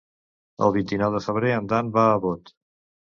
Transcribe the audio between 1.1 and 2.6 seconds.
de febrer en Dan va a Bot.